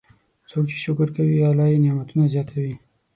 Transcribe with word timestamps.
څوک 0.49 0.65
چې 0.71 0.77
شکر 0.85 1.07
کوي، 1.15 1.37
الله 1.49 1.65
یې 1.71 1.81
نعمتونه 1.83 2.23
زیاتوي. 2.33 2.75